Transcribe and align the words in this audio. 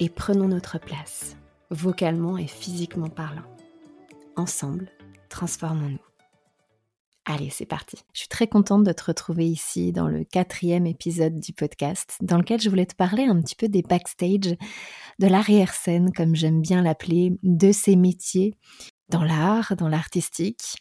et 0.00 0.08
prenons 0.08 0.48
notre 0.48 0.78
place, 0.78 1.36
vocalement 1.70 2.36
et 2.36 2.46
physiquement 2.46 3.08
parlant. 3.08 3.44
Ensemble, 4.36 4.90
transformons-nous. 5.28 5.98
Allez, 7.26 7.48
c'est 7.48 7.64
parti. 7.64 7.96
Je 8.12 8.20
suis 8.20 8.28
très 8.28 8.46
contente 8.46 8.84
de 8.84 8.92
te 8.92 9.04
retrouver 9.04 9.46
ici 9.46 9.92
dans 9.92 10.08
le 10.08 10.24
quatrième 10.24 10.86
épisode 10.86 11.40
du 11.40 11.54
podcast, 11.54 12.16
dans 12.20 12.36
lequel 12.36 12.60
je 12.60 12.68
voulais 12.68 12.84
te 12.84 12.94
parler 12.94 13.24
un 13.24 13.40
petit 13.40 13.54
peu 13.54 13.66
des 13.66 13.80
backstage, 13.80 14.56
de 15.18 15.26
l'arrière-scène, 15.26 16.12
comme 16.12 16.34
j'aime 16.34 16.60
bien 16.60 16.82
l'appeler, 16.82 17.32
de 17.42 17.72
ces 17.72 17.96
métiers 17.96 18.54
dans 19.08 19.24
l'art, 19.24 19.74
dans 19.76 19.88
l'artistique, 19.88 20.76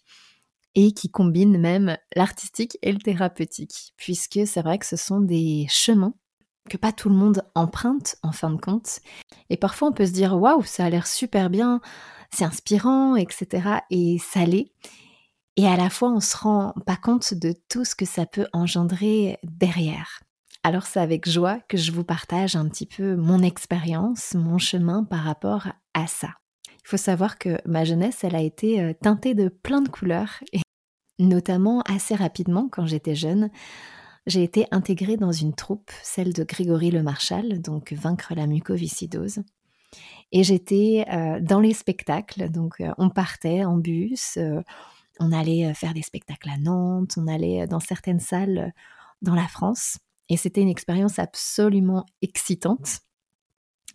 et 0.75 0.91
qui 0.91 1.09
combinent 1.09 1.59
même 1.59 1.97
l'artistique 2.15 2.77
et 2.81 2.91
le 2.91 2.99
thérapeutique, 2.99 3.93
puisque 3.95 4.41
c'est 4.45 4.61
vrai 4.61 4.79
que 4.79 4.85
ce 4.85 4.97
sont 4.97 5.21
des 5.21 5.65
chemins 5.69 6.13
que 6.69 6.77
pas 6.77 6.91
tout 6.91 7.09
le 7.09 7.15
monde 7.15 7.43
emprunte 7.55 8.15
en 8.23 8.31
fin 8.31 8.49
de 8.49 8.59
compte. 8.59 8.99
Et 9.49 9.57
parfois 9.57 9.89
on 9.89 9.91
peut 9.91 10.05
se 10.05 10.11
dire 10.11 10.37
waouh, 10.39 10.63
ça 10.63 10.85
a 10.85 10.89
l'air 10.89 11.07
super 11.07 11.49
bien, 11.49 11.81
c'est 12.33 12.45
inspirant, 12.45 13.15
etc. 13.15 13.79
Et 13.89 14.17
ça 14.19 14.45
l'est. 14.45 14.71
Et 15.55 15.67
à 15.67 15.75
la 15.75 15.89
fois 15.89 16.09
on 16.09 16.19
se 16.19 16.37
rend 16.37 16.73
pas 16.85 16.95
compte 16.95 17.33
de 17.33 17.53
tout 17.69 17.85
ce 17.85 17.95
que 17.95 18.05
ça 18.05 18.25
peut 18.25 18.47
engendrer 18.53 19.37
derrière. 19.43 20.21
Alors 20.63 20.85
c'est 20.85 21.01
avec 21.01 21.29
joie 21.29 21.59
que 21.67 21.77
je 21.77 21.91
vous 21.91 22.05
partage 22.05 22.55
un 22.55 22.67
petit 22.69 22.85
peu 22.85 23.15
mon 23.15 23.43
expérience, 23.43 24.33
mon 24.33 24.57
chemin 24.57 25.03
par 25.03 25.23
rapport 25.23 25.67
à 25.93 26.07
ça. 26.07 26.29
Il 26.85 26.89
faut 26.89 26.97
savoir 26.97 27.37
que 27.37 27.59
ma 27.65 27.85
jeunesse, 27.85 28.23
elle 28.23 28.35
a 28.35 28.41
été 28.41 28.81
euh, 28.81 28.93
teintée 28.93 29.35
de 29.35 29.47
plein 29.47 29.81
de 29.81 29.89
couleurs, 29.89 30.43
et 30.51 30.61
notamment 31.19 31.81
assez 31.81 32.15
rapidement 32.15 32.67
quand 32.69 32.85
j'étais 32.85 33.15
jeune 33.15 33.49
j'ai 34.25 34.43
été 34.43 34.67
intégrée 34.71 35.17
dans 35.17 35.31
une 35.31 35.53
troupe, 35.53 35.91
celle 36.01 36.33
de 36.33 36.43
Grégory 36.43 36.91
Le 36.91 37.03
Marchal, 37.03 37.61
donc 37.61 37.91
Vaincre 37.93 38.33
la 38.35 38.47
mucoviscidose. 38.47 39.39
Et 40.31 40.43
j'étais 40.43 41.05
euh, 41.11 41.39
dans 41.39 41.59
les 41.59 41.73
spectacles, 41.73 42.49
donc 42.49 42.81
euh, 42.81 42.91
on 42.97 43.09
partait 43.09 43.65
en 43.65 43.77
bus, 43.77 44.37
euh, 44.37 44.61
on 45.19 45.31
allait 45.31 45.73
faire 45.73 45.93
des 45.93 46.01
spectacles 46.01 46.49
à 46.49 46.57
Nantes, 46.57 47.13
on 47.17 47.27
allait 47.27 47.67
dans 47.67 47.79
certaines 47.79 48.19
salles 48.19 48.73
dans 49.21 49.35
la 49.35 49.47
France. 49.47 49.99
Et 50.29 50.37
c'était 50.37 50.61
une 50.61 50.69
expérience 50.69 51.19
absolument 51.19 52.05
excitante. 52.21 53.01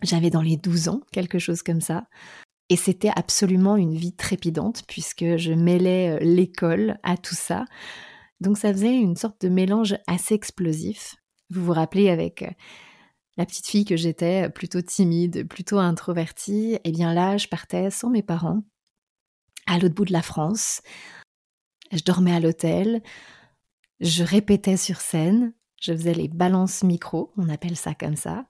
J'avais 0.01 0.29
dans 0.29 0.41
les 0.41 0.55
12 0.55 0.87
ans, 0.87 1.01
quelque 1.11 1.39
chose 1.39 1.61
comme 1.61 1.81
ça. 1.81 2.05
Et 2.69 2.77
c'était 2.77 3.11
absolument 3.15 3.75
une 3.75 3.95
vie 3.95 4.15
trépidante 4.15 4.83
puisque 4.87 5.35
je 5.35 5.51
mêlais 5.51 6.19
l'école 6.21 6.99
à 7.03 7.17
tout 7.17 7.35
ça. 7.35 7.65
Donc 8.39 8.57
ça 8.57 8.71
faisait 8.71 8.95
une 8.95 9.15
sorte 9.15 9.41
de 9.41 9.49
mélange 9.49 9.97
assez 10.07 10.33
explosif. 10.33 11.15
Vous 11.49 11.63
vous 11.65 11.73
rappelez 11.73 12.09
avec 12.09 12.43
euh, 12.43 12.51
la 13.37 13.45
petite 13.45 13.67
fille 13.67 13.85
que 13.85 13.97
j'étais, 13.97 14.49
plutôt 14.49 14.81
timide, 14.81 15.47
plutôt 15.47 15.79
introvertie, 15.79 16.73
et 16.73 16.81
eh 16.83 16.91
bien 16.91 17.13
là, 17.13 17.37
je 17.37 17.47
partais 17.47 17.89
sans 17.89 18.09
mes 18.09 18.21
parents, 18.21 18.63
à 19.65 19.79
l'autre 19.79 19.95
bout 19.95 20.05
de 20.05 20.13
la 20.13 20.21
France. 20.21 20.81
Je 21.91 22.03
dormais 22.03 22.33
à 22.35 22.39
l'hôtel, 22.39 23.01
je 23.99 24.23
répétais 24.23 24.77
sur 24.77 25.01
scène, 25.01 25.53
je 25.81 25.93
faisais 25.93 26.13
les 26.13 26.27
balances 26.27 26.83
micro, 26.83 27.33
on 27.37 27.49
appelle 27.49 27.77
ça 27.77 27.93
comme 27.93 28.15
ça. 28.15 28.45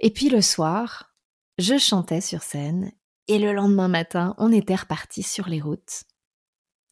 Et 0.00 0.10
puis 0.10 0.28
le 0.28 0.40
soir, 0.40 1.14
je 1.58 1.78
chantais 1.78 2.20
sur 2.20 2.42
scène, 2.42 2.92
et 3.26 3.38
le 3.38 3.52
lendemain 3.52 3.88
matin, 3.88 4.34
on 4.38 4.52
était 4.52 4.74
reparti 4.74 5.22
sur 5.22 5.48
les 5.48 5.60
routes. 5.60 6.04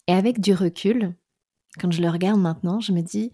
Et 0.09 0.15
avec 0.15 0.41
du 0.41 0.55
recul, 0.55 1.15
quand 1.81 1.91
je 1.91 2.03
le 2.03 2.09
regarde 2.09 2.41
maintenant, 2.41 2.81
je 2.81 2.93
me 2.93 3.00
dis, 3.00 3.33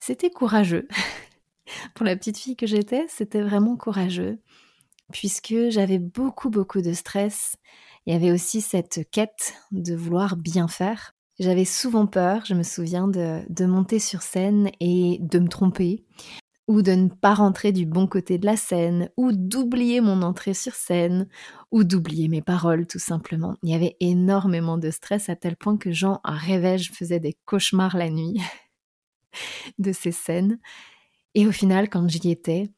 c'était 0.00 0.30
courageux. 0.30 0.88
Pour 1.94 2.04
la 2.04 2.16
petite 2.16 2.38
fille 2.38 2.56
que 2.56 2.66
j'étais, 2.66 3.06
c'était 3.08 3.42
vraiment 3.42 3.76
courageux, 3.76 4.38
puisque 5.12 5.54
j'avais 5.70 5.98
beaucoup, 5.98 6.50
beaucoup 6.50 6.82
de 6.82 6.92
stress. 6.92 7.56
Il 8.06 8.12
y 8.12 8.16
avait 8.16 8.32
aussi 8.32 8.60
cette 8.60 9.08
quête 9.10 9.54
de 9.70 9.94
vouloir 9.94 10.36
bien 10.36 10.68
faire. 10.68 11.14
J'avais 11.38 11.64
souvent 11.64 12.06
peur, 12.06 12.44
je 12.44 12.54
me 12.54 12.62
souviens, 12.62 13.08
de, 13.08 13.42
de 13.48 13.66
monter 13.66 13.98
sur 13.98 14.22
scène 14.22 14.70
et 14.80 15.18
de 15.20 15.38
me 15.38 15.48
tromper, 15.48 16.04
ou 16.66 16.82
de 16.82 16.92
ne 16.92 17.08
pas 17.08 17.34
rentrer 17.34 17.72
du 17.72 17.84
bon 17.84 18.06
côté 18.06 18.38
de 18.38 18.46
la 18.46 18.56
scène, 18.56 19.10
ou 19.16 19.32
d'oublier 19.32 20.00
mon 20.00 20.22
entrée 20.22 20.54
sur 20.54 20.74
scène, 20.74 21.28
ou 21.70 21.84
d'oublier 21.84 22.28
mes 22.28 22.42
paroles 22.42 22.86
tout 22.86 22.98
simplement. 22.98 23.56
Il 23.62 23.70
y 23.70 23.74
avait 23.74 23.96
énormément 24.00 24.78
de 24.78 24.90
stress 24.90 25.28
à 25.28 25.36
tel 25.36 25.56
point 25.56 25.76
que 25.76 25.92
Jean 25.92 26.20
rêvait, 26.24 26.78
je 26.78 26.92
faisais 26.92 27.20
des 27.20 27.36
cauchemars 27.44 27.96
la 27.96 28.08
nuit 28.08 28.40
de 29.78 29.92
ces 29.92 30.12
scènes. 30.12 30.58
Et 31.34 31.46
au 31.46 31.52
final, 31.52 31.90
quand 31.90 32.08
j'y 32.08 32.30
étais, 32.30 32.70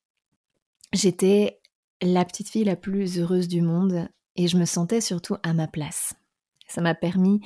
j'étais 0.92 1.60
la 2.03 2.24
petite 2.24 2.48
fille 2.48 2.64
la 2.64 2.76
plus 2.76 3.18
heureuse 3.18 3.48
du 3.48 3.62
monde 3.62 4.08
et 4.34 4.48
je 4.48 4.56
me 4.56 4.64
sentais 4.64 5.00
surtout 5.00 5.36
à 5.42 5.53
ma 5.53 5.68
place. 5.68 6.14
Ça 6.66 6.80
m'a 6.80 6.94
permis 6.94 7.41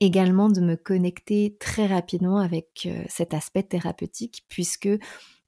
également 0.00 0.48
de 0.48 0.60
me 0.60 0.76
connecter 0.76 1.56
très 1.60 1.86
rapidement 1.86 2.38
avec 2.38 2.86
euh, 2.86 3.04
cet 3.08 3.34
aspect 3.34 3.62
thérapeutique 3.62 4.44
puisque 4.48 4.88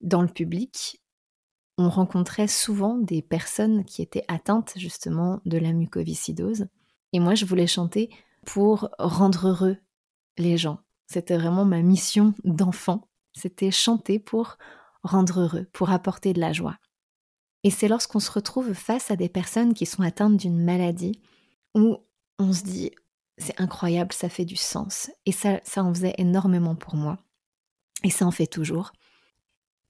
dans 0.03 0.23
le 0.23 0.29
public, 0.29 1.01
on 1.79 1.89
rencontrait 1.89 2.49
souvent 2.49 2.99
des 2.99 3.23
personnes 3.23 3.85
qui 3.85 4.03
étaient 4.03 4.25
atteintes 4.29 4.75
justement 4.77 5.41
de 5.47 5.59
la 5.59 5.73
mucoviscidose. 5.73 6.67
Et 7.13 7.21
moi, 7.21 7.35
je 7.35 7.45
voulais 7.45 7.67
chanter 7.67 8.11
pour 8.45 8.91
rendre 8.99 9.49
heureux 9.49 9.77
les 10.39 10.57
gens. 10.57 10.81
C'était 11.07 11.37
vraiment 11.37 11.65
ma 11.65 11.83
mission 11.83 12.35
d'enfant. 12.45 13.09
C'était 13.35 13.71
chanter 13.71 14.19
pour 14.19 14.59
rendre 15.03 15.41
heureux, 15.41 15.67
pour 15.73 15.91
apporter 15.91 16.33
de 16.33 16.41
la 16.41 16.53
joie. 16.53 16.79
Et 17.65 17.71
c'est 17.71 17.89
lorsqu'on 17.89 18.21
se 18.21 18.31
retrouve 18.31 18.75
face 18.75 19.11
à 19.11 19.17
des 19.17 19.29
personnes 19.29 19.75
qui 19.75 19.87
sont 19.87 20.03
atteintes 20.03 20.37
d'une 20.37 20.63
maladie 20.63 21.21
où 21.75 21.97
on 22.39 22.53
se 22.53 22.65
dit 22.65 22.91
c'est 23.39 23.61
incroyable, 23.61 24.13
ça 24.13 24.29
fait 24.29 24.45
du 24.45 24.57
sens. 24.57 25.11
Et 25.27 25.33
ça, 25.33 25.61
ça 25.65 25.83
en 25.83 25.93
faisait 25.93 26.15
énormément 26.19 26.75
pour 26.75 26.97
moi. 26.97 27.19
Et 28.05 28.11
ça 28.11 28.27
en 28.27 28.31
fait 28.31 28.47
toujours. 28.47 28.93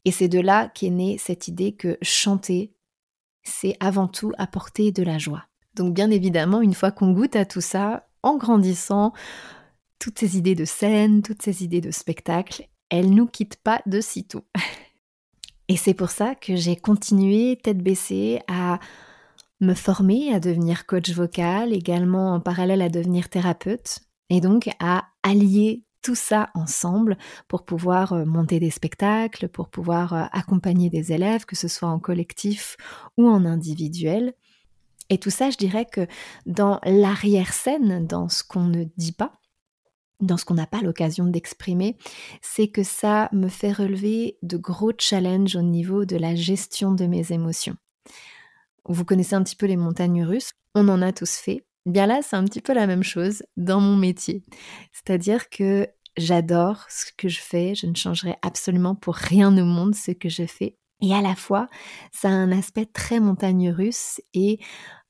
Et 0.04 0.10
c'est 0.10 0.28
de 0.28 0.40
là 0.40 0.68
qu'est 0.68 0.90
née 0.90 1.18
cette 1.18 1.48
idée 1.48 1.72
que 1.72 1.98
chanter, 2.02 2.72
c'est 3.42 3.76
avant 3.80 4.08
tout 4.08 4.32
apporter 4.38 4.92
de 4.92 5.02
la 5.02 5.18
joie. 5.18 5.44
Donc 5.74 5.94
bien 5.94 6.10
évidemment, 6.10 6.60
une 6.60 6.74
fois 6.74 6.90
qu'on 6.90 7.12
goûte 7.12 7.36
à 7.36 7.44
tout 7.44 7.60
ça, 7.60 8.08
en 8.22 8.36
grandissant, 8.36 9.12
toutes 9.98 10.18
ces 10.18 10.36
idées 10.36 10.54
de 10.54 10.64
scène, 10.64 11.22
toutes 11.22 11.42
ces 11.42 11.64
idées 11.64 11.80
de 11.80 11.90
spectacle, 11.90 12.68
elles 12.90 13.10
nous 13.10 13.26
quittent 13.26 13.56
pas 13.62 13.80
de 13.86 14.00
sitôt. 14.00 14.44
Et 15.68 15.76
c'est 15.76 15.94
pour 15.94 16.10
ça 16.10 16.34
que 16.34 16.56
j'ai 16.56 16.76
continué 16.76 17.58
tête 17.62 17.78
baissée 17.78 18.40
à 18.48 18.78
me 19.60 19.74
former, 19.74 20.34
à 20.34 20.40
devenir 20.40 20.86
coach 20.86 21.10
vocal, 21.10 21.72
également 21.72 22.34
en 22.34 22.40
parallèle 22.40 22.82
à 22.82 22.88
devenir 22.88 23.28
thérapeute, 23.28 24.00
et 24.28 24.40
donc 24.40 24.68
à 24.80 25.04
allier 25.22 25.84
tout 26.02 26.14
ça 26.14 26.50
ensemble 26.54 27.16
pour 27.48 27.64
pouvoir 27.64 28.12
euh, 28.12 28.24
monter 28.24 28.60
des 28.60 28.70
spectacles, 28.70 29.48
pour 29.48 29.68
pouvoir 29.68 30.12
euh, 30.12 30.24
accompagner 30.32 30.90
des 30.90 31.12
élèves, 31.12 31.44
que 31.44 31.56
ce 31.56 31.68
soit 31.68 31.88
en 31.88 31.98
collectif 31.98 32.76
ou 33.16 33.28
en 33.28 33.44
individuel. 33.44 34.34
Et 35.08 35.18
tout 35.18 35.30
ça, 35.30 35.50
je 35.50 35.56
dirais 35.56 35.86
que 35.86 36.06
dans 36.46 36.80
l'arrière-scène, 36.84 38.06
dans 38.06 38.28
ce 38.28 38.42
qu'on 38.44 38.64
ne 38.64 38.84
dit 38.96 39.12
pas, 39.12 39.32
dans 40.20 40.36
ce 40.36 40.44
qu'on 40.44 40.54
n'a 40.54 40.66
pas 40.66 40.80
l'occasion 40.80 41.26
d'exprimer, 41.26 41.96
c'est 42.40 42.68
que 42.68 42.82
ça 42.82 43.28
me 43.32 43.48
fait 43.48 43.72
relever 43.72 44.38
de 44.42 44.56
gros 44.56 44.92
challenges 44.96 45.56
au 45.56 45.62
niveau 45.62 46.04
de 46.04 46.16
la 46.16 46.34
gestion 46.34 46.92
de 46.92 47.06
mes 47.06 47.32
émotions. 47.32 47.76
Vous 48.84 49.04
connaissez 49.04 49.34
un 49.34 49.42
petit 49.42 49.56
peu 49.56 49.66
les 49.66 49.76
montagnes 49.76 50.24
russes, 50.24 50.52
on 50.74 50.88
en 50.88 51.02
a 51.02 51.12
tous 51.12 51.36
fait. 51.36 51.64
Bien 51.86 52.06
là, 52.06 52.20
c'est 52.22 52.36
un 52.36 52.44
petit 52.44 52.60
peu 52.60 52.72
la 52.74 52.86
même 52.86 53.02
chose 53.02 53.42
dans 53.56 53.80
mon 53.80 53.96
métier. 53.96 54.42
C'est-à-dire 54.92 55.48
que 55.48 55.88
j'adore 56.16 56.84
ce 56.88 57.06
que 57.16 57.28
je 57.28 57.40
fais, 57.40 57.74
je 57.74 57.86
ne 57.86 57.94
changerai 57.94 58.36
absolument 58.42 58.94
pour 58.94 59.14
rien 59.14 59.56
au 59.56 59.64
monde 59.64 59.94
ce 59.94 60.12
que 60.12 60.28
je 60.28 60.46
fais. 60.46 60.76
Et 61.00 61.12
à 61.12 61.20
la 61.20 61.34
fois, 61.34 61.68
ça 62.12 62.28
a 62.28 62.32
un 62.32 62.52
aspect 62.52 62.86
très 62.86 63.18
montagne 63.18 63.70
russe 63.70 64.20
et 64.34 64.60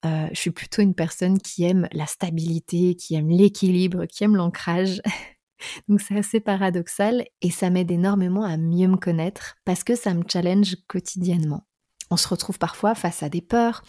euh, 0.06 0.26
je 0.32 0.40
suis 0.40 0.50
plutôt 0.50 0.80
une 0.80 0.94
personne 0.94 1.38
qui 1.38 1.64
aime 1.64 1.86
la 1.92 2.06
stabilité, 2.06 2.96
qui 2.96 3.14
aime 3.14 3.28
l'équilibre, 3.28 4.06
qui 4.06 4.24
aime 4.24 4.36
l'ancrage. 4.36 5.02
Donc 5.88 6.00
c'est 6.00 6.16
assez 6.16 6.40
paradoxal 6.40 7.26
et 7.42 7.50
ça 7.50 7.68
m'aide 7.68 7.90
énormément 7.90 8.44
à 8.44 8.56
mieux 8.56 8.88
me 8.88 8.96
connaître 8.96 9.56
parce 9.66 9.84
que 9.84 9.94
ça 9.94 10.14
me 10.14 10.24
challenge 10.26 10.76
quotidiennement. 10.88 11.66
On 12.10 12.16
se 12.16 12.28
retrouve 12.28 12.58
parfois 12.58 12.94
face 12.94 13.22
à 13.22 13.28
des 13.28 13.40
peurs, 13.40 13.82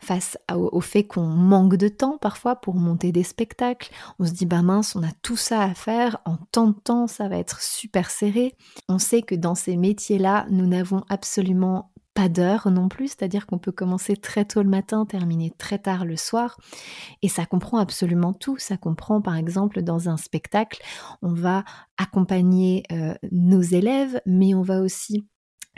face 0.00 0.36
au, 0.52 0.80
fait 0.80 1.04
qu'on 1.04 1.26
manque 1.26 1.76
de 1.76 1.88
temps 1.88 2.18
parfois 2.18 2.56
pour 2.56 2.74
monter 2.74 3.12
des 3.12 3.22
spectacles. 3.22 3.90
On 4.18 4.26
se 4.26 4.32
dit, 4.32 4.46
bah 4.46 4.62
mince, 4.62 4.96
on 4.96 5.02
a 5.02 5.12
tout 5.22 5.36
ça 5.36 5.62
à 5.62 5.74
faire, 5.74 6.18
en 6.24 6.36
tant 6.52 6.68
de 6.68 6.78
temps, 6.78 7.06
ça 7.06 7.28
va 7.28 7.38
être 7.38 7.60
super 7.60 8.10
serré. 8.10 8.54
On 8.88 8.98
sait 8.98 9.22
que 9.22 9.34
dans 9.34 9.54
ces 9.54 9.76
métiers-là, 9.76 10.46
nous 10.50 10.66
n'avons 10.66 11.04
absolument 11.08 11.90
pas 12.14 12.28
d'heure 12.28 12.70
non 12.70 12.88
plus, 12.88 13.08
c'est-à-dire 13.08 13.46
qu'on 13.46 13.58
peut 13.58 13.72
commencer 13.72 14.16
très 14.16 14.44
tôt 14.44 14.62
le 14.62 14.68
matin, 14.68 15.06
terminer 15.06 15.52
très 15.56 15.78
tard 15.78 16.04
le 16.04 16.16
soir, 16.16 16.58
et 17.22 17.28
ça 17.28 17.46
comprend 17.46 17.78
absolument 17.78 18.32
tout. 18.32 18.58
Ça 18.58 18.76
comprend 18.76 19.20
par 19.20 19.36
exemple 19.36 19.82
dans 19.82 20.08
un 20.08 20.16
spectacle, 20.16 20.82
on 21.22 21.32
va 21.32 21.64
accompagner 21.98 22.82
euh, 22.92 23.14
nos 23.30 23.62
élèves, 23.62 24.20
mais 24.26 24.54
on 24.54 24.62
va 24.62 24.80
aussi 24.80 25.26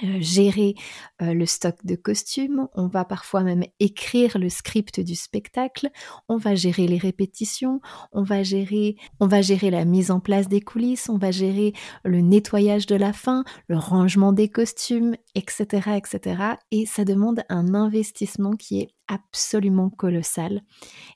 gérer 0.00 0.74
euh, 1.20 1.34
le 1.34 1.46
stock 1.46 1.76
de 1.84 1.94
costumes, 1.94 2.68
on 2.74 2.88
va 2.88 3.04
parfois 3.04 3.42
même 3.42 3.64
écrire 3.78 4.38
le 4.38 4.48
script 4.48 5.00
du 5.00 5.14
spectacle, 5.14 5.90
on 6.28 6.36
va 6.36 6.54
gérer 6.54 6.86
les 6.86 6.98
répétitions, 6.98 7.80
on 8.12 8.22
va 8.22 8.42
gérer, 8.42 8.96
on 9.20 9.26
va 9.26 9.42
gérer 9.42 9.70
la 9.70 9.84
mise 9.84 10.10
en 10.10 10.20
place 10.20 10.48
des 10.48 10.60
coulisses, 10.60 11.08
on 11.08 11.18
va 11.18 11.30
gérer 11.30 11.72
le 12.04 12.20
nettoyage 12.20 12.86
de 12.86 12.96
la 12.96 13.12
fin, 13.12 13.44
le 13.68 13.76
rangement 13.76 14.32
des 14.32 14.48
costumes, 14.48 15.14
etc., 15.34 15.92
etc. 15.96 16.42
Et 16.70 16.86
ça 16.86 17.04
demande 17.04 17.42
un 17.48 17.74
investissement 17.74 18.52
qui 18.52 18.80
est 18.80 18.88
absolument 19.08 19.90
colossal. 19.90 20.62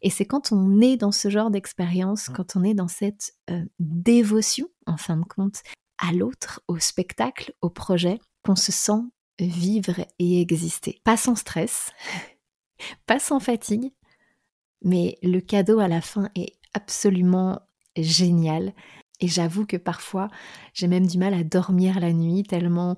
Et 0.02 0.11
c'est 0.11 0.26
quand 0.26 0.52
on 0.52 0.81
est 0.81 0.96
dans 0.96 1.12
ce 1.12 1.31
genre 1.31 1.50
d'expérience, 1.50 2.28
quand 2.28 2.56
on 2.56 2.62
est 2.62 2.75
dans 2.75 2.88
cette 2.88 3.32
euh, 3.50 3.64
dévotion, 3.78 4.69
en 4.87 4.96
fin 4.96 5.17
de 5.17 5.25
compte, 5.25 5.62
à 5.99 6.12
l'autre, 6.12 6.61
au 6.69 6.78
spectacle, 6.78 7.55
au 7.62 7.70
projet, 7.70 8.19
se 8.54 8.72
sent 8.72 9.02
vivre 9.38 10.00
et 10.19 10.40
exister. 10.40 11.00
Pas 11.04 11.16
sans 11.16 11.34
stress, 11.34 11.93
pas 13.06 13.19
sans 13.19 13.40
fatigue, 13.40 13.93
mais 14.82 15.19
le 15.22 15.40
cadeau 15.40 15.78
à 15.78 15.88
la 15.88 16.00
fin 16.00 16.31
est 16.34 16.54
absolument 16.75 17.60
génial. 17.96 18.72
Et 19.20 19.28
j'avoue 19.28 19.64
que 19.64 19.78
parfois, 19.78 20.28
j'ai 20.75 20.88
même 20.88 21.06
du 21.06 21.16
mal 21.16 21.32
à 21.32 21.43
dormir 21.43 22.00
la 22.00 22.12
nuit, 22.12 22.43
tellement 22.43 22.96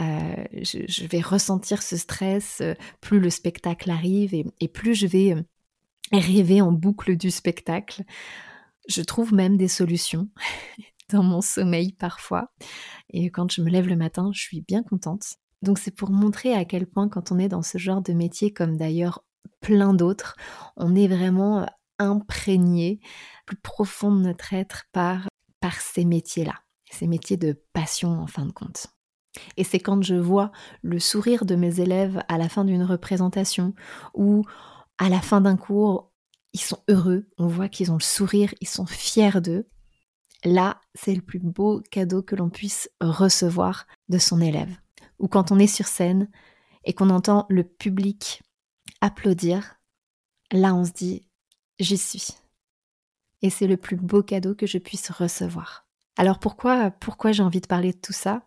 euh, 0.00 0.44
je, 0.52 1.06
vais 1.06 1.20
ressentir 1.20 1.82
ce 1.82 1.96
stress, 1.96 2.58
euh, 2.60 2.74
plus 3.00 3.20
le 3.20 3.30
spectacle 3.30 3.88
arrive 3.90 4.34
et, 4.34 4.68
plus 4.68 4.96
je 4.96 5.06
vais 5.06 5.32
euh, 5.32 5.42
rêver 6.12 6.60
en 6.60 6.72
boucle 6.72 7.16
du 7.16 7.30
spectacle. 7.30 8.02
Je 8.88 9.02
trouve 9.02 9.32
même 9.32 9.56
des 9.56 9.68
solutions 9.68 10.28
dans 11.12 11.22
mon 11.22 11.40
sommeil 11.40 11.92
parfois. 11.92 12.52
Et 13.10 13.30
quand 13.30 13.50
je 13.50 13.62
me 13.62 13.70
lève 13.70 13.88
le 13.88 13.96
matin, 13.96 14.30
je 14.32 14.40
suis 14.40 14.62
bien 14.62 14.82
contente. 14.82 15.36
Donc 15.62 15.78
c'est 15.78 15.90
pour 15.94 16.10
montrer 16.10 16.54
à 16.54 16.64
quel 16.64 16.86
point 16.86 17.08
quand 17.08 17.32
on 17.32 17.38
est 17.38 17.48
dans 17.48 17.62
ce 17.62 17.78
genre 17.78 18.02
de 18.02 18.12
métier, 18.12 18.52
comme 18.52 18.76
d'ailleurs 18.76 19.24
plein 19.60 19.94
d'autres, 19.94 20.36
on 20.76 20.94
est 20.94 21.08
vraiment 21.08 21.66
imprégné 21.98 23.00
plus 23.46 23.56
profond 23.56 24.14
de 24.14 24.20
notre 24.20 24.54
être 24.54 24.84
par, 24.92 25.28
par 25.60 25.74
ces 25.80 26.04
métiers-là, 26.04 26.54
ces 26.90 27.06
métiers 27.06 27.36
de 27.36 27.62
passion 27.72 28.20
en 28.20 28.26
fin 28.26 28.46
de 28.46 28.52
compte. 28.52 28.86
Et 29.56 29.64
c'est 29.64 29.78
quand 29.78 30.02
je 30.02 30.14
vois 30.14 30.50
le 30.82 30.98
sourire 30.98 31.44
de 31.44 31.54
mes 31.54 31.80
élèves 31.80 32.22
à 32.28 32.38
la 32.38 32.48
fin 32.48 32.64
d'une 32.64 32.82
représentation 32.82 33.74
ou 34.14 34.44
à 34.98 35.08
la 35.08 35.20
fin 35.20 35.40
d'un 35.40 35.56
cours, 35.56 36.10
ils 36.52 36.60
sont 36.60 36.82
heureux, 36.88 37.28
on 37.38 37.46
voit 37.46 37.68
qu'ils 37.68 37.92
ont 37.92 37.98
le 37.98 38.02
sourire, 38.02 38.52
ils 38.60 38.68
sont 38.68 38.86
fiers 38.86 39.40
d'eux, 39.40 39.68
Là, 40.44 40.80
c'est 40.94 41.14
le 41.14 41.20
plus 41.20 41.38
beau 41.38 41.82
cadeau 41.90 42.22
que 42.22 42.36
l'on 42.36 42.48
puisse 42.48 42.90
recevoir 43.00 43.86
de 44.08 44.18
son 44.18 44.40
élève. 44.40 44.74
Ou 45.18 45.28
quand 45.28 45.52
on 45.52 45.58
est 45.58 45.66
sur 45.66 45.86
scène 45.86 46.28
et 46.84 46.94
qu'on 46.94 47.10
entend 47.10 47.46
le 47.50 47.62
public 47.62 48.42
applaudir, 49.00 49.76
là 50.50 50.74
on 50.74 50.84
se 50.84 50.92
dit 50.92 51.26
j'y 51.78 51.98
suis. 51.98 52.28
Et 53.42 53.50
c'est 53.50 53.66
le 53.66 53.76
plus 53.76 53.96
beau 53.96 54.22
cadeau 54.22 54.54
que 54.54 54.66
je 54.66 54.78
puisse 54.78 55.10
recevoir. 55.10 55.86
Alors 56.16 56.38
pourquoi 56.38 56.90
pourquoi 56.90 57.32
j'ai 57.32 57.42
envie 57.42 57.60
de 57.60 57.66
parler 57.66 57.92
de 57.92 57.98
tout 57.98 58.12
ça? 58.12 58.42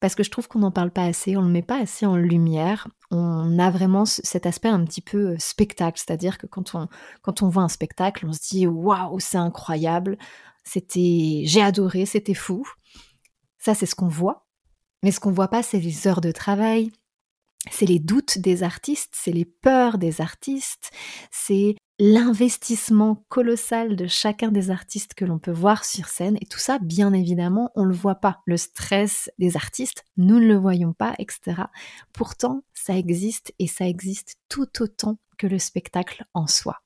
Parce 0.00 0.14
que 0.14 0.22
je 0.22 0.30
trouve 0.30 0.46
qu'on 0.46 0.60
n'en 0.60 0.70
parle 0.70 0.92
pas 0.92 1.02
assez, 1.02 1.36
on 1.36 1.42
ne 1.42 1.46
le 1.48 1.52
met 1.52 1.62
pas 1.62 1.80
assez 1.80 2.06
en 2.06 2.14
lumière. 2.16 2.86
On 3.10 3.58
a 3.58 3.70
vraiment 3.70 4.04
cet 4.04 4.46
aspect 4.46 4.68
un 4.68 4.84
petit 4.84 5.00
peu 5.00 5.30
euh, 5.30 5.38
spectacle, 5.38 5.98
c'est-à-dire 5.98 6.38
que 6.38 6.46
quand 6.46 6.76
on, 6.76 6.88
quand 7.22 7.42
on 7.42 7.48
voit 7.48 7.64
un 7.64 7.68
spectacle, 7.68 8.24
on 8.26 8.32
se 8.32 8.40
dit 8.48 8.66
waouh, 8.66 9.18
c'est 9.18 9.38
incroyable 9.38 10.16
c'était 10.68 11.42
j'ai 11.44 11.62
adoré, 11.62 12.06
c'était 12.06 12.34
fou. 12.34 12.66
Ça 13.58 13.74
c'est 13.74 13.86
ce 13.86 13.94
qu'on 13.94 14.08
voit. 14.08 14.46
Mais 15.02 15.12
ce 15.12 15.20
qu'on 15.20 15.32
voit 15.32 15.48
pas 15.48 15.62
c'est 15.62 15.80
les 15.80 16.06
heures 16.06 16.20
de 16.20 16.32
travail, 16.32 16.90
c'est 17.70 17.86
les 17.86 17.98
doutes 17.98 18.38
des 18.38 18.62
artistes, 18.62 19.12
c'est 19.14 19.32
les 19.32 19.44
peurs 19.44 19.98
des 19.98 20.20
artistes, 20.20 20.90
c'est 21.30 21.76
l'investissement 21.98 23.24
colossal 23.28 23.96
de 23.96 24.06
chacun 24.06 24.52
des 24.52 24.70
artistes 24.70 25.14
que 25.14 25.24
l'on 25.24 25.38
peut 25.38 25.52
voir 25.52 25.84
sur 25.84 26.06
scène. 26.06 26.38
Et 26.40 26.46
tout 26.46 26.58
ça, 26.58 26.78
bien 26.78 27.12
évidemment, 27.12 27.70
on 27.74 27.82
ne 27.82 27.88
le 27.88 27.94
voit 27.94 28.16
pas. 28.16 28.40
Le 28.46 28.56
stress 28.56 29.30
des 29.38 29.56
artistes, 29.56 30.04
nous 30.16 30.38
ne 30.38 30.46
le 30.46 30.56
voyons 30.56 30.92
pas, 30.92 31.14
etc. 31.18 31.62
Pourtant, 32.12 32.62
ça 32.72 32.96
existe 32.96 33.52
et 33.58 33.66
ça 33.66 33.86
existe 33.86 34.36
tout 34.48 34.68
autant 34.80 35.18
que 35.38 35.46
le 35.46 35.58
spectacle 35.58 36.24
en 36.34 36.46
soi. 36.46 36.76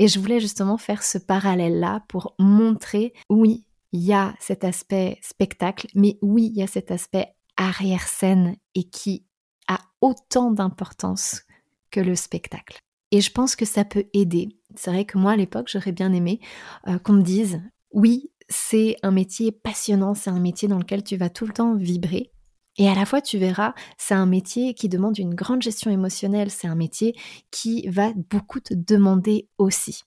Et 0.00 0.08
je 0.08 0.18
voulais 0.18 0.40
justement 0.40 0.78
faire 0.78 1.02
ce 1.02 1.18
parallèle-là 1.18 2.02
pour 2.08 2.34
montrer, 2.38 3.12
oui, 3.28 3.66
il 3.92 4.00
y 4.00 4.14
a 4.14 4.34
cet 4.40 4.64
aspect 4.64 5.18
spectacle, 5.20 5.88
mais 5.94 6.16
oui, 6.22 6.46
il 6.46 6.58
y 6.58 6.62
a 6.62 6.66
cet 6.66 6.90
aspect 6.90 7.34
arrière-scène 7.58 8.56
et 8.74 8.84
qui 8.84 9.26
a 9.68 9.78
autant 10.00 10.52
d'importance 10.52 11.42
que 11.90 12.00
le 12.00 12.14
spectacle. 12.14 12.80
Et 13.10 13.20
je 13.20 13.30
pense 13.30 13.56
que 13.56 13.66
ça 13.66 13.84
peut 13.84 14.06
aider. 14.14 14.48
C'est 14.74 14.90
vrai 14.90 15.04
que 15.04 15.18
moi, 15.18 15.32
à 15.32 15.36
l'époque, 15.36 15.68
j'aurais 15.70 15.92
bien 15.92 16.14
aimé 16.14 16.40
euh, 16.88 16.98
qu'on 16.98 17.12
me 17.12 17.22
dise, 17.22 17.60
oui, 17.92 18.30
c'est 18.48 18.96
un 19.02 19.10
métier 19.10 19.52
passionnant, 19.52 20.14
c'est 20.14 20.30
un 20.30 20.40
métier 20.40 20.66
dans 20.66 20.78
lequel 20.78 21.04
tu 21.04 21.18
vas 21.18 21.28
tout 21.28 21.46
le 21.46 21.52
temps 21.52 21.74
vibrer, 21.74 22.32
et 22.76 22.88
à 22.88 22.94
la 22.94 23.04
fois, 23.04 23.20
tu 23.20 23.38
verras, 23.38 23.74
c'est 23.98 24.14
un 24.14 24.26
métier 24.26 24.74
qui 24.74 24.88
demande 24.88 25.18
une 25.18 25.34
grande 25.34 25.62
gestion 25.62 25.90
émotionnelle, 25.90 26.50
c'est 26.50 26.68
un 26.68 26.74
métier 26.74 27.14
qui 27.50 27.88
va 27.88 28.12
beaucoup 28.30 28.60
te 28.60 28.74
demander 28.74 29.48
aussi. 29.58 30.02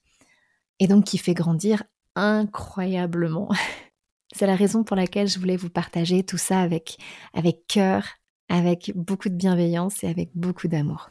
Et 0.80 0.86
donc 0.86 1.04
qui 1.04 1.18
fait 1.18 1.34
grandir 1.34 1.84
incroyablement. 2.16 3.48
c'est 4.34 4.46
la 4.46 4.56
raison 4.56 4.82
pour 4.82 4.96
laquelle 4.96 5.28
je 5.28 5.38
voulais 5.38 5.56
vous 5.56 5.70
partager 5.70 6.24
tout 6.24 6.38
ça 6.38 6.60
avec, 6.60 6.98
avec 7.32 7.66
cœur, 7.68 8.04
avec 8.48 8.92
beaucoup 8.94 9.28
de 9.28 9.36
bienveillance 9.36 10.02
et 10.02 10.08
avec 10.08 10.30
beaucoup 10.34 10.68
d'amour. 10.68 11.10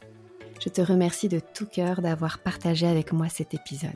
Je 0.62 0.68
te 0.68 0.80
remercie 0.80 1.28
de 1.28 1.40
tout 1.40 1.66
cœur 1.66 2.00
d'avoir 2.00 2.38
partagé 2.38 2.86
avec 2.86 3.12
moi 3.12 3.28
cet 3.28 3.54
épisode. 3.54 3.92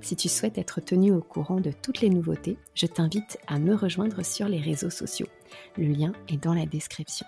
Si 0.00 0.16
tu 0.16 0.28
souhaites 0.28 0.58
être 0.58 0.80
tenu 0.80 1.12
au 1.12 1.20
courant 1.20 1.60
de 1.60 1.70
toutes 1.70 2.00
les 2.00 2.10
nouveautés, 2.10 2.56
je 2.74 2.86
t'invite 2.86 3.38
à 3.46 3.58
me 3.58 3.74
rejoindre 3.74 4.24
sur 4.24 4.48
les 4.48 4.60
réseaux 4.60 4.90
sociaux. 4.90 5.28
Le 5.76 5.86
lien 5.86 6.12
est 6.28 6.42
dans 6.42 6.54
la 6.54 6.66
description. 6.66 7.26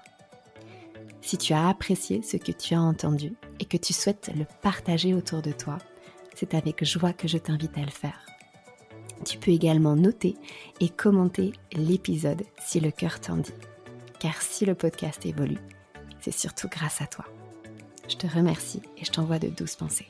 Si 1.21 1.39
tu 1.39 1.53
as 1.53 1.69
apprécié 1.69 2.23
ce 2.23 2.37
que 2.37 2.53
tu 2.53 2.75
as 2.75 2.81
entendu 2.81 3.35
et 3.59 3.65
que 3.65 3.77
tu 3.77 3.93
souhaites 3.93 4.31
le 4.37 4.45
partager 4.63 5.15
autour 5.15 5.43
de 5.43 5.53
toi, 5.53 5.79
c'est 6.35 6.55
avec 6.55 6.85
joie 6.85 7.13
que 7.13 7.29
je 7.29 7.39
t'invite 7.39 7.77
à 7.79 7.85
le 7.85 7.91
faire. 7.91 8.27
Tu 9.25 9.39
peux 9.39 9.51
également 9.51 9.97
noter 9.97 10.37
et 10.81 10.89
commenter 10.89 11.53
l'épisode 11.73 12.43
si 12.61 12.81
le 12.81 12.91
cœur 12.91 13.21
t'en 13.21 13.39
dit. 13.39 13.55
Car 14.21 14.41
si 14.43 14.67
le 14.67 14.75
podcast 14.75 15.25
évolue, 15.25 15.59
c'est 16.21 16.33
surtout 16.33 16.69
grâce 16.69 17.01
à 17.01 17.07
toi. 17.07 17.25
Je 18.09 18.17
te 18.17 18.27
remercie 18.27 18.83
et 18.99 19.05
je 19.05 19.11
t'envoie 19.11 19.39
de 19.39 19.49
douces 19.49 19.77
pensées. 19.77 20.09